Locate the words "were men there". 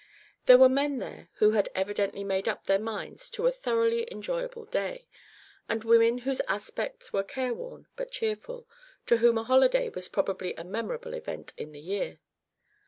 0.57-1.29